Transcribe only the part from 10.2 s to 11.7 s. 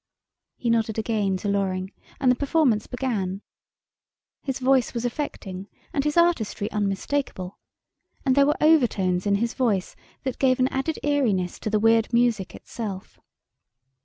that gave an added eeriness to